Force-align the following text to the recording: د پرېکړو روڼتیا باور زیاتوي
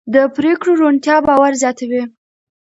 د 0.13 0.15
پرېکړو 0.35 0.71
روڼتیا 0.81 1.15
باور 1.27 1.51
زیاتوي 1.61 2.03